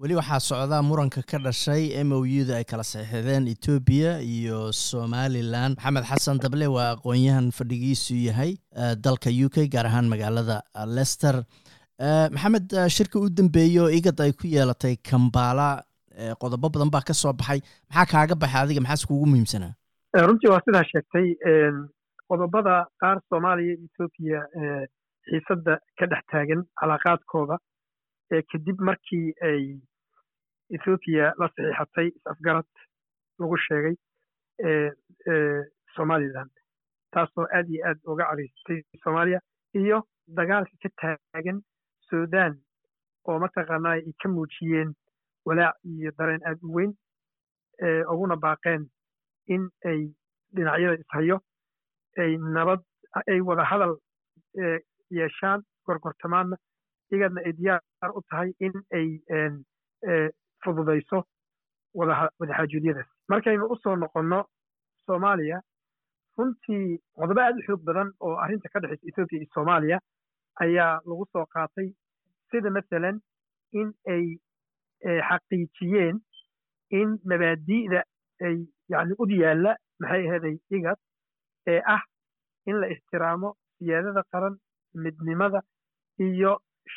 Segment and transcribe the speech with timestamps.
[0.00, 4.58] weli waxaa socdaa muranka ka dhashay m o u da ay kala saxiixdeen etoobiya iyo
[4.72, 8.52] somalilan maxamed xasan dable waa aqoon-yahan fadhigiisu yahay
[9.06, 10.62] dalka u k gaar ahaan magaalada
[10.98, 11.42] lester
[12.34, 15.82] maxamed shirka u dambeeyo igad ay ku yeelatay kambala
[16.42, 17.60] qodobo badan baa ka soo baxay.
[17.90, 18.80] Maxaa kaaga baxay adiga?
[18.82, 19.74] Maxaas kuugu muhiimsanaa?
[20.26, 21.26] Runtii waa sidaa sheegtay
[22.30, 24.40] qodobada qaar soomaaliya iyo etoobiya
[25.30, 27.56] xiisadda ka dhex taagan calaaqaadkooda
[28.52, 29.62] kadib markii ay
[30.76, 32.66] ethoobiya la saxiixatay is-afgarad
[33.40, 33.94] lagu sheegay
[35.96, 36.48] somalilan
[37.12, 39.40] taasoo aad iyo aad uga cariisatay soomaaliya
[39.80, 39.98] iyo
[40.38, 41.58] dagaalka ka taagan
[42.08, 42.54] sudan
[43.28, 44.90] oo mataqaanaa ay ka muujiyeen
[45.46, 46.92] walaac iyo dareen aad u weyn
[48.12, 48.82] uguna baaqeen
[49.54, 50.00] in ay
[50.54, 51.36] dhinacyada ishayo
[52.22, 52.80] ay nabad
[53.32, 53.94] ay wada hadal
[55.18, 56.56] yeeshaan gorgortamaadna
[57.12, 59.08] iyagadna ay diyaar u tahay in ay
[60.64, 61.18] fududayso
[61.98, 64.38] wadaxaajuudyadaas markaynu u soo noqonno
[65.06, 65.58] soomaaliya
[66.38, 69.98] runtii qodobo aad u xoog badan oo arrinta ka dhexaysa ethoobiya iyo soomaaliya
[70.64, 71.88] ayaa lagu soo qaatay
[72.50, 73.16] sida masalan
[73.80, 74.24] in ay
[75.28, 76.16] xaqiijiyeen
[77.00, 78.00] in mabaadi'da
[78.46, 78.56] ay
[78.92, 80.98] yani ud yaalla maxay aheeday igad
[81.72, 82.02] ee ah
[82.66, 84.54] in la ixtiraamo siyaadada qaran
[85.04, 85.60] midnimada
[86.26, 86.52] iyo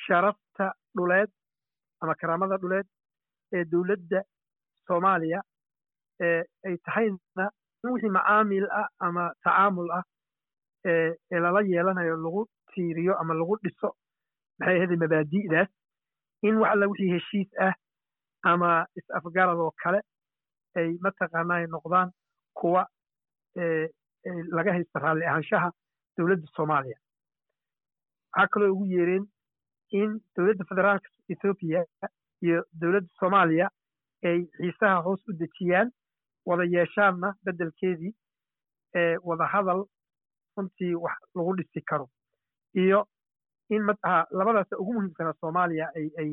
[0.06, 0.66] sharafta
[0.98, 1.30] dhuleed
[2.02, 2.88] ama karaamada dhuleed
[3.56, 4.20] ee dowladda
[4.88, 5.40] soomaaliya
[6.68, 7.46] ay tahayna
[7.84, 10.04] in wixii macaamil ah ama tacaamul ah
[10.92, 12.42] ee lala yeelanayo lagu
[12.74, 13.90] tiiriyo ama lagu dhiso
[14.60, 15.70] maxay aheeday mabaadi'daas
[16.48, 17.74] in wax alla wixii heshiis ah
[18.52, 20.00] ama is-afgarad oo kale
[20.80, 22.10] ay mataqaanaa ay noqdaan
[22.60, 22.84] kuwa
[24.58, 25.70] laga haysta raalli ahaanshaha
[26.18, 26.98] dowladda soomaaliya.
[28.36, 29.26] Waxaa kaloo ugu yeereen
[30.00, 31.82] in dowladda federaalka ethoobiya
[32.42, 33.68] iyo dowladda soomaaliya
[34.30, 35.92] ay xiisaha hoos u dejiyaan
[36.46, 38.14] wada yeeshaanna beddelkeedii
[39.24, 39.86] wada hadal
[40.58, 42.08] runtii wax lagu dhisi karo.
[42.76, 43.08] Iyo
[43.70, 46.30] in mataha labadaasa ugu muhiimsanaa soomaaliya ay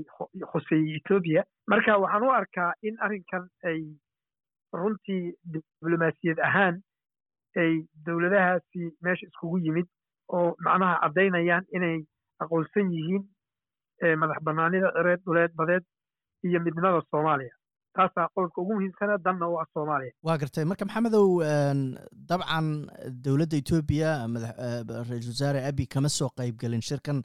[0.52, 3.80] khuseeyey etoobiya marka waxaan u arkaa in arrinkan ay
[4.72, 6.80] runtii diblomaasiyad ahaan
[7.56, 7.72] ay
[8.06, 9.86] dowladahaasi meesha iskugu yimid
[10.28, 11.98] oo macnaha caddaynayaan inay
[12.42, 13.24] aqoonsan yihiin
[14.20, 15.84] madax bannaanida cireed dhuleed badeed
[16.46, 17.54] iyo midnimada soomaaliya.
[17.96, 20.12] Taasaa qodobka ugu muhiimsana danna u ah soomaaliya.
[20.22, 20.64] Waa gartay.
[20.64, 21.26] Marka maxamedow
[22.30, 22.66] dabcan
[23.24, 24.10] dowladda etoobiya
[25.08, 27.22] ra'iisul wasaare abi kama soo qaybgelin shirkan.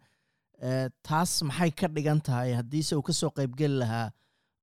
[1.08, 2.54] Taas maxay ka dhigan tahay?
[2.60, 4.10] Haddiise uu ka soo qaybgeli lahaa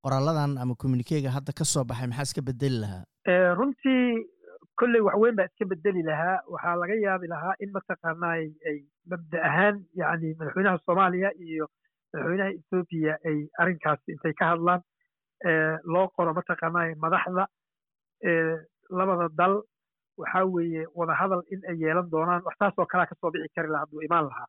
[0.04, 3.04] qoralladan ama communikega hadda ka soo baxay maxaa iska bedeli lahaa?
[3.58, 4.26] Runtii
[4.80, 6.36] kolley wax weyn baa iska bedeli lahaa.
[6.52, 8.34] Waxaa laga yaabi lahaa in mataqaanaa
[8.70, 8.76] ay
[9.10, 11.68] mabda ahaan yani madaxweynaha soomaaliya iyo
[12.12, 14.80] madaxweynaha ethoobiya ay arrinkaasi intay ka hadlaan
[15.92, 17.44] loo qoro mataqaanaa madaxda
[18.90, 19.62] labada dal.
[20.20, 23.68] Waxaa weeye wada hadal in ay yeelan doonaan wax taasoo kalea ka soo bixi kari
[23.72, 24.46] laha hadduu imaan lahaa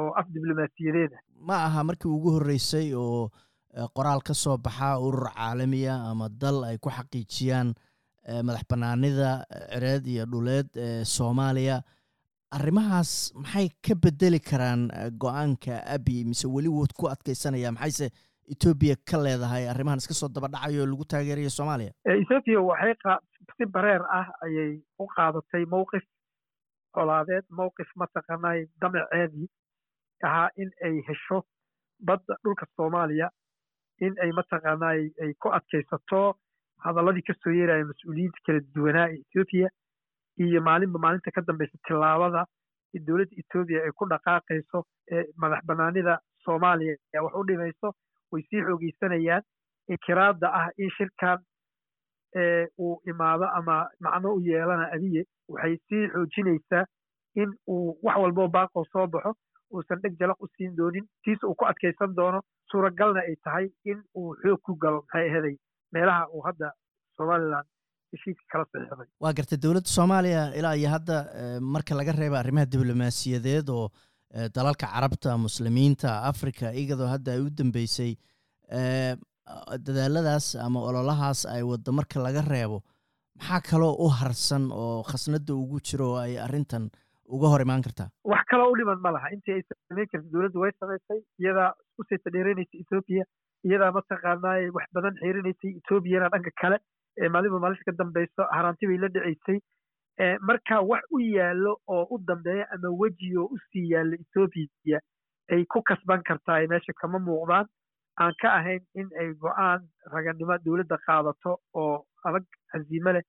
[0.00, 1.18] oo af diblomaasiyadeeda
[1.48, 3.28] ma aha markii ugu horreysay oo
[3.96, 7.74] qoraal ka soo baxa urur caalamiya ama dal ay ku xaqiijiyaan
[8.46, 11.82] madax bannaanida cireed iyo dhuleed ee soomaaliya
[12.58, 14.82] arrimahaas maxay ka bedeli karaan
[15.24, 18.08] go'aanka abi mise weli wood ku adkaysanaya maxayse
[18.52, 19.64] etoobiya ka leedahay?
[19.72, 21.92] Arrimahan iska soo daba dhacayo lagu taageerayo soomaaliya?
[22.04, 22.94] Ethoobiya waxay
[23.56, 26.04] si bareer ah ayay u qaadatay mowqif
[26.94, 27.44] colaadeed.
[27.50, 29.48] Mowqif mataqaanaa damaceedii
[30.28, 31.42] ahaa in ay hesho
[32.00, 33.28] badda dhulka soomaaliya
[34.00, 34.94] in ay mataqaanaa
[35.24, 36.22] ay ku adkaysato
[36.84, 39.68] hadalladii ka soo yeeraya mas'uuliyiinta kala duwanaa ee ethoobiya
[40.38, 42.44] iyo maalinba maalinta ka dambaysa tillaabada
[43.06, 44.78] dowladda etoobiya ay ku dhaqaaqayso
[45.42, 47.88] madax bannaanida soomaaliya wax u dhimayso
[48.32, 49.42] way sii xoogeysanayaan
[49.92, 51.38] inkiraadda ah in shirkan
[52.78, 56.84] uu imaado ama macno u yeelana abiye waxay sii xoojinaysaa
[57.42, 59.34] in uu wax walboo baaqoo soo baxo
[59.74, 62.40] uusan dheg jalaq u siin doonin tiisa uu ku adkaysan doono
[62.70, 65.56] suuragalna ay tahay in uu xoog ku galo maxay aheday
[65.92, 66.72] meelaha uu hadda
[67.16, 67.64] somalilan
[68.14, 71.16] heshiiska kala saxiixday waa gartay dowladda soomaaliya ilaa iyo hadda
[71.74, 73.86] marka laga reeba arrimaha diblomaasiyadeed oo
[74.56, 78.12] dalalka carabta muslimiinta africa iyadoo hadda ay u dambeysay
[79.86, 82.78] dadaaladaas ama ololahaas ay waddo marka laga reebo
[83.38, 86.84] maxaa kaloo u harsan oo khasnada ugu jiro oo ay arrintan
[87.34, 88.08] uga hor imaan kartaa?
[88.32, 89.30] Wax kaloo u dhiman ma laha.
[89.34, 92.80] Intii ay samayn karta dowladdu way samaysay iyadaa isku sii tadheeranaysay
[93.68, 96.76] iyadaa mataqaanaa wax badan xiirinaysay etoobiyana dhanka kale
[97.32, 99.58] maalinba maalinta ka dambayso haraanti bay la dhacaysay.
[100.48, 104.98] Marka wax u yaallo oo u dambeeya ama weji oo u sii yaallo ethoobiya
[105.52, 107.66] ay ku kasban kartaa meesha kama muuqdaan.
[108.20, 109.80] Aan ka ahayn in ay go'aan
[110.12, 113.24] raganimo dowladda qaadato oo adag casiime leh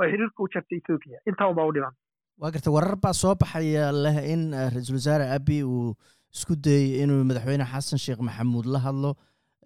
[0.00, 1.94] oo xiriirka u jarta ethoobiya intaa unbaa u dhiman.
[2.40, 5.94] Waa garta warar baa soo baxaya leh in ra'iisul wasaare abi uu
[6.34, 9.14] isku dayey inuu madaxweyne xasan sheekh maxamuud la hadlo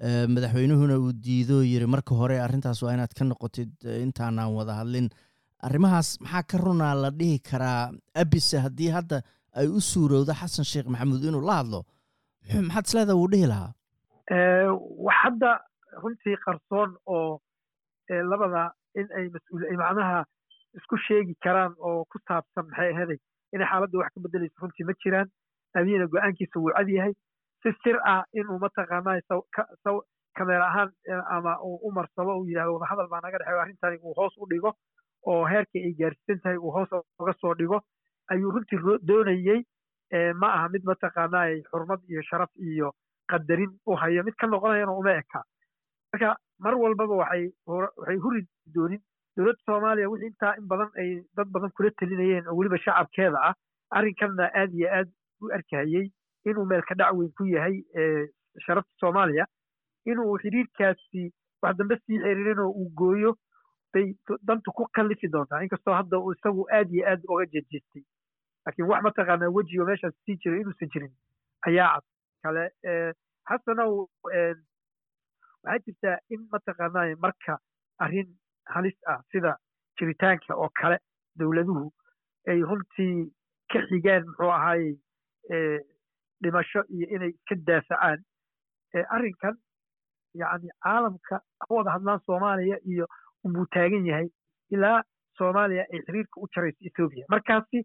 [0.03, 3.71] madaxweynuhuna uu diido yiri marka hore arrintaas waa inaad ka noqotid
[4.05, 5.09] intaanaan wada hadlin.
[5.63, 7.91] Arrimahaas maxaa ka runaa la dhihi karaa?
[8.15, 9.23] Abise haddii hadda
[9.59, 11.81] ay u suurowdo xasan sheekh maxamuud inuu la hadlo
[12.69, 13.73] maxaad isleeda wuu dhihi lahaa?
[15.07, 15.51] Wax hadda
[16.03, 17.41] runtii qarsoon oo
[18.31, 20.25] labada in ay mas'uul macnaha
[20.79, 23.19] isku sheegi karaan oo ku saabsan maxay ahaday
[23.55, 25.29] inay xaaladda wax ka bedelayso runtii ma jiraan
[25.75, 27.13] abiyina go'aankiisa wuu cad yahay
[27.63, 29.21] si sir ah inuu mataqaanaa
[30.39, 30.91] kameer ahaan
[31.37, 34.71] ama uu u marsado uu yidhahdo wadahadal baa naga dhexeeyo arrintani uu hoos u dhigo
[35.27, 37.81] oo heerkii ay gaarsiisan tahay uu hoos uga soo dhigo.
[38.31, 38.79] Ayuu runtii
[39.09, 39.61] doonayey
[40.41, 42.93] ma aha mid mataqaanaa xurmad iyo sharaf iyo
[43.31, 45.43] qadarin u hayo mid ka noqonayana uma eka.
[46.13, 47.51] Marka mar walbaba waxay
[48.25, 49.01] huri doonin
[49.37, 53.55] dowladda soomaaliya wixii intaa in badan ay dad badan kula telinayeen oo weliba shacabkeeda ah
[53.97, 55.09] arrinkanna aad iyo aad
[55.43, 56.07] u arkayey
[56.51, 57.77] inuu meelka dhac weyn ku yahay
[58.67, 59.47] sharafta soomaaliya.
[60.07, 61.23] Inuu xiriirkaasi
[61.63, 63.35] wax dambe sii xiriirin oo uu gooyo
[63.95, 64.07] bay
[64.47, 65.63] dantu ku kallifi doontaa.
[65.63, 68.03] Inkastoo hadda isagu aad iyo aad uga jejeestay
[68.67, 71.13] laakiin wax mataqaanaa wejigo meeshaas sii jiray inuusan jirin.
[71.67, 72.05] Ayaa cad.
[72.43, 72.65] Kale
[73.49, 74.09] xasanow
[75.65, 77.59] waxaa jirtaa in mataqaanaa marka
[78.05, 78.29] arrin
[78.75, 79.57] halis ah sida
[79.99, 80.99] jiritaanka oo kale
[81.39, 81.85] dowladuhu
[82.49, 83.33] ay runtii
[83.73, 84.95] ka xigaan muxuu ahaayey
[86.43, 88.21] dhimasho iyo inay iska daafacaan
[89.17, 89.57] arrinkan
[90.35, 93.07] yacni caalamka ka wada hadlaan soomaaliya iyo
[93.45, 94.29] unbuu taagan yahay
[94.71, 95.03] ilaa
[95.39, 97.81] soomaaliya ay xiriirka u jarayso ethoobiya markaasi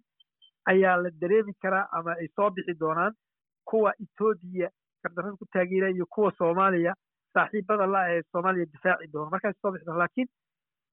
[0.72, 3.14] ayaa la dareemi karaa ama ay soo bixi doonaan
[3.70, 4.70] kuwa ethoobiya
[5.04, 6.94] gardarrada ku taageera iyo kuwa soomaaliya
[7.34, 10.28] saaxiibada la ee soomaaliya difaaci doona markaas soo bixi doona laakiin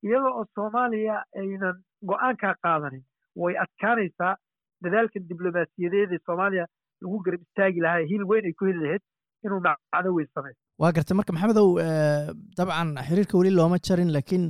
[0.02, 1.76] iyadoo oo soomaaliya aynan
[2.10, 3.04] go'aankaa qaadanin
[3.36, 4.36] way adkaanaysaa
[4.84, 6.66] dadaalkan diblomaasiyadeed ee soomaaliya
[7.02, 9.02] lagu garab istaagi lahaa hil weyn ay ku heli lahayd
[9.46, 11.68] inuu macno weyn sameeyo waa gartay marka maxamedow
[12.60, 14.44] dabcan xiriirka weli looma jarin laakiin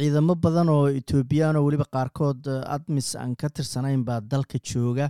[0.00, 2.42] ciidamo badan oo etoobiyaan oo weliba qaarkood
[2.76, 5.06] admis aan ka tirsanayn baa dalka jooga.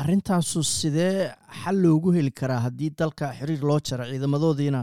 [0.00, 4.80] Arrintaasu sidee xal loogu heli karaa haddii dalka xiriir loo jaro ciidamadoodiina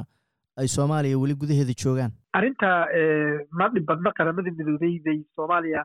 [0.62, 2.12] ay soomaaliya weli gudaheeda joogaan?
[2.38, 2.70] Arrinta
[3.60, 5.82] ma dhib badna qaramada midoobey bay soomaaliya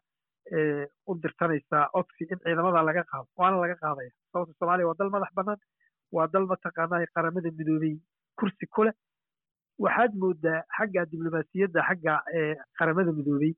[1.06, 4.10] u dirsanaysaa codsi in ciidamada laga qaado waana laga qaadaya.
[4.32, 5.60] Sababta soomaaliya waa dal madax bannaan
[6.12, 7.94] waa dal mataqaanaa qaramada midoobey
[8.38, 8.94] kursi ku leh.
[9.78, 12.14] Waxaad moodaa xagga diblomaasiyadda xagga
[12.78, 13.52] qaramada midoobey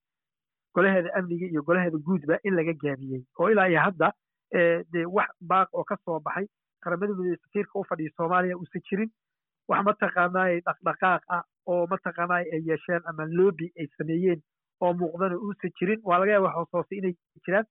[0.75, 3.23] golaheeda amniga iyo golaheeda guudba in laga gaabiyey.
[3.39, 4.13] Oo ilaa iyo hadda
[4.93, 6.47] dee wax baaq oo ka soo baxay
[6.83, 9.11] qaramada midoobey safiirka u fadhiya soomaaliya uusan jirin.
[9.69, 14.41] Wax mataqaanaa dhaqdhaqaaq ah oo mataqaanaa ay yeesheen ama loobi ay sameeyeen
[14.85, 17.15] oo muuqdana uusan jirin waa laga yaaba wax hoos hoose inay
[17.47, 17.67] jiraan.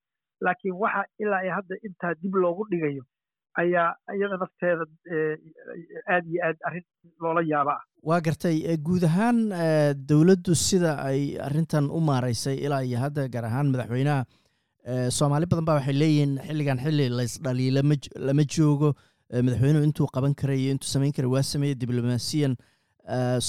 [0.46, 3.02] Laakiin waxa ilaa iyo hadda intaa dib loogu dhigayo
[3.62, 4.84] ayaa iyada nafteeda
[6.14, 6.84] aad iyo aad arrin
[7.22, 9.38] loola yaaba ah waa gartay guud ahaan
[10.10, 14.24] dowladdu sida ay arrintan u maaraysay ilaa iyo hadda gaar ahaan madaxweynaha
[15.18, 17.82] soomaali badan baa waxay leeyihiin xilligan xilli laysdhaliila
[18.28, 18.88] lama joogo
[19.46, 22.54] madaxweynuhu intuu qaban karay iyo intuu samayn karay waa sameeyey diblomaasiyan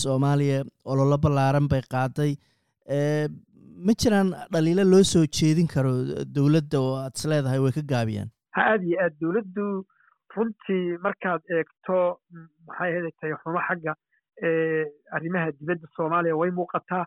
[0.01, 0.59] soomaaliya
[0.93, 2.31] ololo ballaaran bay qaaday
[3.87, 5.91] ma jiraan dhaliilo loo soo jeedin karo
[6.37, 8.29] dowladda oo aad is leedahay way ka gaabiyaan?
[8.55, 9.65] Ha aad iyo aad dowladdu
[10.35, 11.97] runtii markaad eegto
[12.67, 13.93] maxay hedatay xumo xagga
[15.17, 17.05] arrimaha dibadda soomaaliya way muuqataa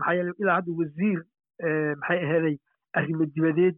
[0.00, 1.20] maxaa yeele ilaa hadda wasiir
[2.02, 2.56] maxay aheeday
[3.00, 3.76] arrimo dibadeed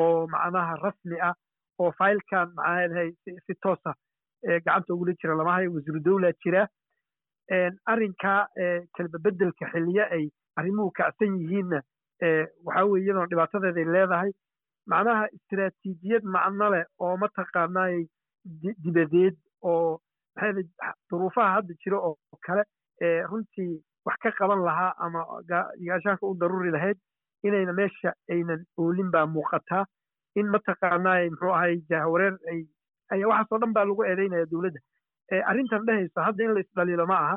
[0.00, 1.34] oo macnaha rasmi ah
[1.82, 3.10] oo faylkan maxaa leedahay
[3.46, 3.94] si toosa
[4.64, 6.66] gacanta ugula jira lama hayo wasiiru dowlaa jira.
[7.92, 8.40] Arrinkaa
[8.96, 10.24] kalbabedelka xiliye ay
[10.58, 11.80] arrimuhu kacsan yihiinna
[12.66, 14.30] waxaa weye iyadoona dhibaatadeeday leedahay
[14.92, 17.98] macnaha istiraatiijiyad macno leh oo mataqaanaay
[18.84, 19.36] dibadeed
[19.72, 20.00] oo
[20.36, 22.64] maxaa duruufaha hadda jira oo kale
[23.30, 23.70] runtii
[24.06, 26.98] wax ka qaban lahaa ama gaashaanka u daruuri lahayd
[27.48, 29.84] inayna meesha aynan oolin baa muuqataa
[30.40, 32.34] in mataqaanaay muxuu ahay jahwareer
[33.12, 34.80] ay waxaasoo dhan baa lagu eedeynaya dowladda.
[35.50, 37.36] Arrintan dhehaysa hadda in la isdhaliilo ma aha.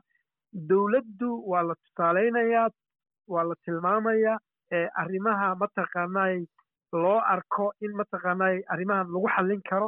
[0.70, 2.70] Dowladdu waa la tusaaleynayaa
[3.34, 4.38] waa la tilmaamayaa
[5.04, 6.38] arrimaha mataqaanaay
[7.04, 9.88] loo arko in mataqaanaay arrimahan lagu xallin karo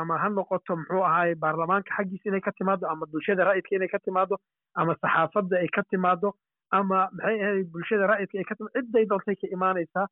[0.00, 3.98] ama ha noqoto muxuu ahaay baarlamaanka xaggiisa inay ka timaado ama bulshada ra'yidka inay ka
[4.06, 4.36] timaado
[4.74, 6.32] ama saxaafadda ay ka timaado
[6.78, 10.06] ama maxay ahayd bulshada ra'yidka ay ka timaado cidday doontay ka imaanaysaa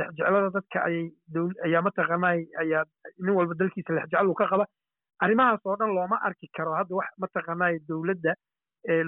[0.00, 1.06] lexjeclada dadka ayay
[1.68, 2.84] ayaa mataqaanaay ayaa
[3.24, 4.64] nin walba dalkiisa lexjecel uu ka qaba.
[5.24, 8.32] Arrimahaas oo dhan looma arki karo hadda wax mataqaanaa dowladda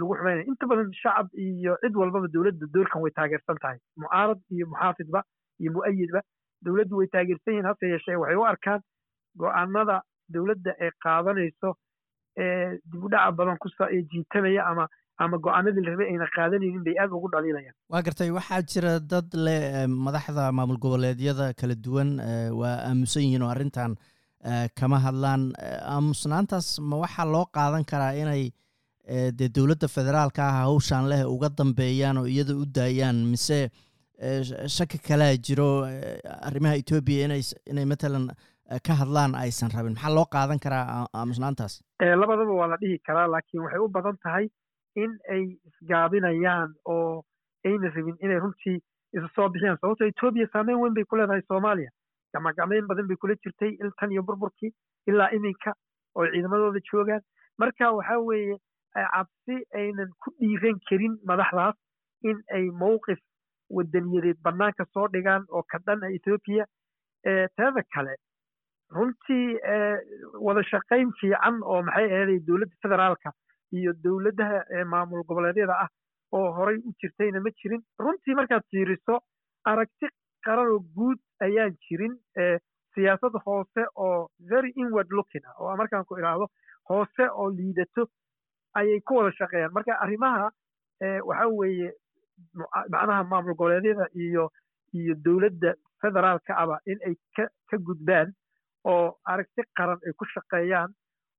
[0.01, 3.79] lagu xumaynaya inta badan shacab iyo cid walbaba dowladda doorkan way taageersan tahay.
[4.03, 5.21] Mucaarad iyo muxaafidba
[5.61, 6.21] iyo mu'ayidba
[6.67, 8.81] dowladdu way taageersan yihiin hase yeeshee waxay u arkaan
[9.43, 9.97] go'aanada
[10.35, 11.71] dowladda ay qaadanayso
[12.43, 14.85] ee dib u dhaca badan kusa ee jiitamaya ama
[15.25, 17.75] ama go'aanadii la rabay ayna qaadanaynin bay aad ugu dhaliilayaan.
[17.93, 19.63] Waa gartay waxaa jira dad leh
[20.07, 22.11] madaxda maamul goboleedyada kala duwan
[22.61, 23.93] waa aamusan yihiin oo arrintan
[24.79, 25.43] kama hadlaan.
[25.95, 28.43] Aamusnaantaas ma waxaa loo qaadan karaa inay
[29.39, 33.71] dee dowladda federaalka ah hawshaan leh uga dambeeyaan oo iyada u daayaan mise
[34.77, 35.69] shaki kalaa jiro
[36.49, 38.29] arrimaha etoobiya inay inay matalan
[38.87, 39.95] ka hadlaan aysan rabin.
[39.97, 41.75] Maxaa loo qaadan karaa aamusnaantaas
[42.23, 44.49] labadaba waa la dhihi karaa laakiin waxay u badan tahay
[45.03, 47.25] in ay isgaabinayaan oo
[47.65, 48.77] ayna rabin inay runtii
[49.17, 49.79] isu soo bixiyaan.
[49.81, 51.91] Sababto etoobiya saameyn weyn bay ku leedahay soomaaliya.
[52.35, 54.73] Gacmagacmeyn badan bay kula jirtay tan iyo burburkii
[55.09, 55.73] ilaa iminka
[56.17, 57.23] oo ciidamadooda joogaan.
[57.59, 58.57] Marka waxaa weeye
[59.15, 61.77] cabsi aynan ku dhiiran karin madaxdaas
[62.31, 63.19] in ay mowqif
[63.77, 66.65] wadaniyadeed bannaanka soo dhigaan oo ka dhan a ethoobiya
[67.57, 68.15] teeda kale.
[68.97, 69.59] Runtii
[70.47, 73.31] wada shaqayn fiican oo maxay ahaday dowladda federaalka
[73.79, 75.89] iyo dowladaha maamul goboleedyada ah
[76.37, 77.83] oo horay u jirtayna ma jirin.
[78.05, 79.15] Runtii markaad fiiriso
[79.71, 80.07] aragti
[80.47, 82.15] qaran oo guud ayaan jirin
[82.95, 86.47] siyaasad hoose oo very inward looking ah oo markaan ku idhaahdo
[86.91, 88.03] hoose oo liidato
[88.75, 89.73] ayay ku wada shaqeeyaan.
[89.73, 90.51] Marka arrimaha
[91.25, 91.93] waxa weeye
[92.91, 94.51] macnaha maamul goboleedyada iyo
[94.95, 98.33] iyo dowladda federaalka aba in ay ka ka gudbaan
[98.85, 100.91] oo aragti qaran ay ku shaqeeyaan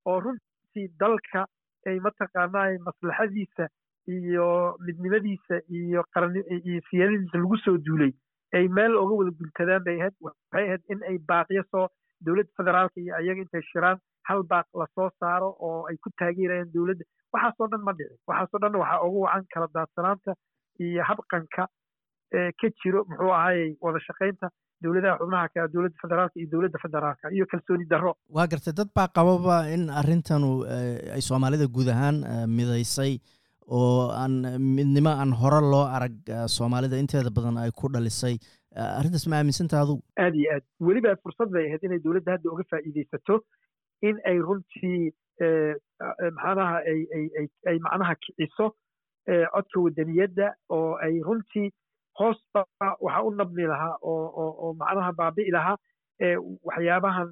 [0.06, 1.46] oo runtii dalka
[1.88, 3.68] ay mataqaanaa maslaxadiisa
[4.08, 8.12] iyo midnimadiisa iyo qaran iyo siyaadadiisa lagu soo duulay.
[8.54, 11.88] Ay meel oga wada guntadaan bay ahayd waxay ahayd in ay baaqiyo soo
[12.26, 13.98] dowladda federaalka iyo ayaga intay shiraan
[14.30, 17.04] hal baaq la soo saaro oo ay ku taageerayaan dowladda.
[17.34, 20.32] Waxaasoo dhan ma dhicin waxaasoo dhan waxaa ugu wacan kala daadsanaanta
[20.86, 21.64] iyo habqanka
[22.60, 24.48] ka jiro muxuu ahayey wada shaqaynta
[24.84, 28.12] dowladaha xubnaha ka dowladda federaalka iyo dowladda federaalka iyo kalsooni darro.
[28.38, 30.50] Waa gartay dad baa qababa in arrintanu
[31.16, 32.18] ay soomaalida guud ahaan
[32.58, 33.14] midaysay
[33.78, 34.36] oo aan
[34.78, 36.16] midnimo aan hore loo arag
[36.58, 38.36] soomaalida inteeda badan ay ku dhalisay.
[39.00, 40.64] Arrintaas ma aaminsanta adugu aad iyo aad.
[40.88, 43.36] Weliba fursad bay ahayd inay dowladda hadda uga faa'iidaysato
[44.01, 45.12] in ay runtii
[46.38, 48.68] maxaanaha ay ay ay macnaha kiciso
[49.53, 51.70] codka wadaniyadda oo ay runtii
[52.20, 52.65] hoosba
[53.00, 55.77] waxa u nabmi lahaa oo macnaha baabi'i lahaa
[56.70, 57.29] waxyaabahan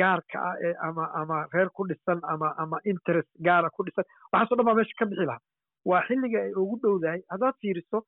[0.00, 4.04] gaarka ah ee ama ama reer ku dhisan ama ama interest gaara ku dhisan.
[4.32, 5.42] Waxaasoo dhan baa meesha ka bixi lahaa.
[5.90, 7.20] Waa xilliga ay ugu dhowdahay.
[7.32, 7.98] Haddaad fiiriso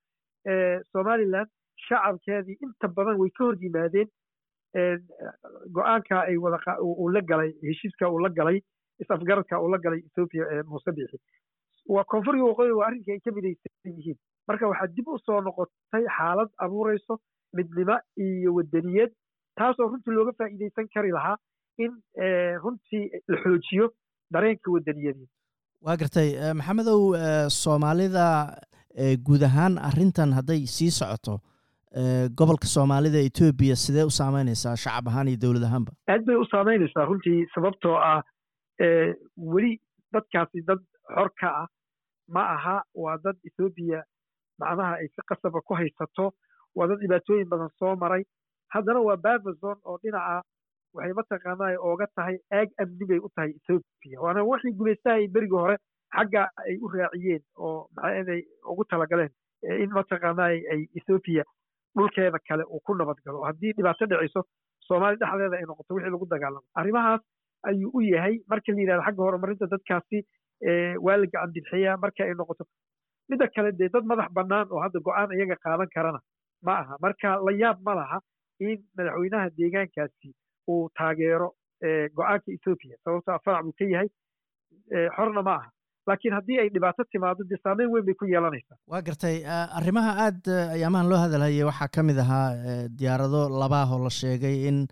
[0.92, 1.48] somaliland
[1.86, 4.08] shacabkeedii inta badan way ka hor yimaadeen
[5.76, 8.58] go'aanka ay wada uu la galay heshiiska uu la galay
[9.02, 11.18] is-afgaradka uu la galay ethoopia ee muuse bixi.
[11.94, 16.04] Waa koonfuriga waqooyi waa arrinkii ay ka midaysan yihiin marka waxaa dib u soo noqotay
[16.16, 17.18] xaalad abuurayso
[17.56, 19.10] midnimo iyo wadaniyad
[19.58, 21.36] taasoo runtii looga faa'iidaysan kari lahaa
[21.84, 21.92] in
[22.64, 23.86] runtii la xoojiyo
[24.34, 25.28] dareenka wadaniyadeed
[25.86, 26.28] waa gartay
[26.60, 27.00] maxamedow
[27.62, 28.26] soomaalida
[29.26, 31.34] guud ahaan arrintan hadday sii socoto
[32.38, 35.92] gobolka soomaalida etoobiya sidee u saameynaysaa shacab ahaan iyo dowlad ahaanba?
[36.08, 38.22] Aad bay u saameynaysaa runtii sababtoo ah
[39.36, 39.72] weli
[40.12, 40.80] dadkaasi dad
[41.14, 41.66] xor ka ah
[42.28, 44.02] ma aha waa dad ethoobiya
[44.58, 46.32] macnaha ay si qasaba ku haysato
[46.74, 48.24] waa dad dhibaatooyin badan soo maray.
[48.74, 50.42] Haddana waa babazon oo dhinaca
[50.94, 55.76] waxay mataqaanaa ooga tahay aag amni bay u tahay ethoobiya waana waxii gumaystahay berigii hore
[56.16, 58.38] xagga ay u raaciyeen oo maxaa
[58.72, 59.30] ugu talagaleen
[59.82, 61.44] in mataqaanaa ay ethoobiya
[61.96, 63.42] dhulkeeda kale uu ku nabad galo.
[63.48, 64.42] Haddii dhibaato dhiciso
[64.88, 66.64] soomaali dhexdeeda ay noqoto wixii lagu dagaalamo.
[66.80, 67.20] Arrimahaas
[67.68, 70.18] ayuu u yahay marka la yidhahdo xagga horumarinta dadkaasi
[71.06, 72.64] waa la gacan bidxiyaa marka ay noqoto
[73.30, 76.20] midda kale dee dad madax bannaan oo hadda go'aan iyaga qaadan karana
[76.66, 76.94] ma aha.
[77.04, 78.18] Marka la yaab ma laha
[78.60, 80.28] in madaxweynaha deegaankaasi
[80.72, 81.48] uu taageero
[82.16, 84.08] go'aanka ethoobiya sababto farac buu ka yahay
[85.16, 85.70] xorna ma aha
[86.08, 88.76] laakiin haddii ay dhibaato timaado dee saameyn weyn bay ku yeelanaysaa.
[88.90, 89.36] Waa gartay
[89.78, 90.42] arrimaha aad
[90.76, 94.86] ayaamahan loo hadalhayay waxaa ka mid ahaa diyaarado labaah oo la sheegay in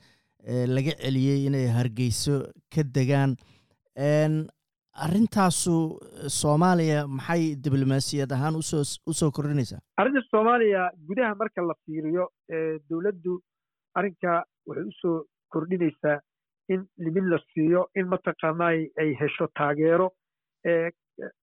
[0.76, 2.36] laga celiyey inay hargeyso
[2.74, 3.36] ka degaan.
[5.04, 5.74] Arrintaasu
[6.40, 9.78] soomaaliya maxay diblomaasiyad ahaan u soo u soo kordhinaysaa?
[10.00, 12.24] Arrinta soomaaliya gudaha marka la fiiriyo
[12.90, 13.38] dowladdu
[13.98, 15.16] arrinka waxay u soo
[15.54, 16.18] kordhinaysaa
[16.74, 20.10] in libin la siiyo in mataqaanaa ay hesho taageero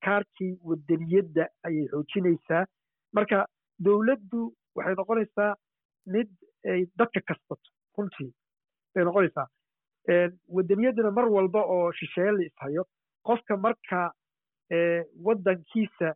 [0.06, 2.66] kaarkii wadaniyadda ayay xoojinaysaa.
[3.14, 3.46] Marka
[3.80, 5.56] dowladdu waxay noqonaysaa
[6.14, 6.30] mid
[6.72, 8.32] ay dadka kasbato runtii
[8.96, 9.48] bay noqonaysaa.
[10.56, 12.84] Wadaniyaduna mar walba oo shisheeye la ishayo
[13.28, 14.12] qofka marka
[15.26, 16.16] waddankiisa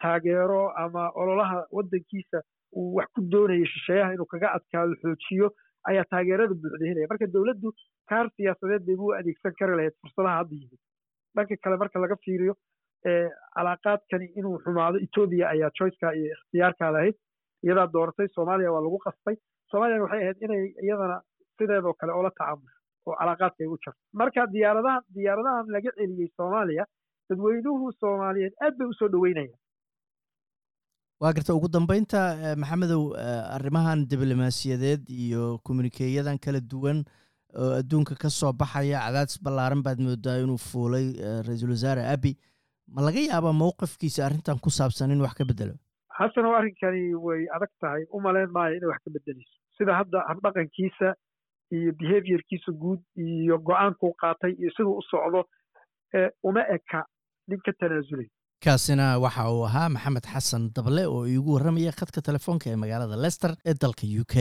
[0.00, 2.42] taageero ama ololaha waddankiisa
[2.76, 5.50] uu wax ku doonayo shisheeyaha inuu kaga adkaado xoojiyo
[5.88, 7.06] ayaa taageerada buuxda helaya.
[7.10, 7.72] Marka dowladdu
[8.08, 10.80] kaar siyaasadeed bay u adeegsan kari lahayd fursadaha hadda yimid
[11.36, 12.54] dhanka kale marka laga fiiriyo
[13.56, 17.16] calaaqaadkani inuu xumaado etoobiya ayaa choiceka iyo ikhtiyaarkaa lahayd.
[17.64, 19.36] Iyadaa dooratay soomaaliya waa lagu qasbay
[19.70, 21.16] soomaaliyana waxay ahayd inay iyadana
[21.58, 26.84] sideedoo kale oola tacaamusho oo calaaqaadka ay u jarto marka diyaaradahan diyaaradahan laga celiyey soomaaliya
[27.30, 29.60] dadweynuhu soomaaliyeed aad bay u soo dhoweynayaan
[31.22, 32.20] waa garta ugu dambeynta
[32.62, 33.02] maxamedow
[33.56, 37.04] arrimahan diblomaasiyadeed iyo communikeeyadan kala duwan
[37.60, 41.06] oo adduunka ka soo baxaya cadaadis ballaaran baad moodaa inuu fuulay
[41.46, 42.32] ra'iisul wasaare abi
[42.94, 45.74] ma laga yaabaa mowqifkiisa arrintan ku saabsan in wax ka bedelo
[46.18, 48.02] xasan oo arrinkani way adag tahay.
[48.14, 51.08] U malayn maayo inay wax ka bedeleyso sida hadda habdhaqankiisa
[51.76, 55.40] iyo behaviorkiisa guud iyo go'aankuu qaatay iyo siduu u socdo
[56.48, 57.00] uma eka
[57.48, 58.28] nin ka tanaasulay
[58.64, 63.52] kaasina waxa uu ahaa maxamed xasan dable oo iigu warramaya khadka telefoonka ee magaalada lester
[63.70, 64.36] ee dalka u k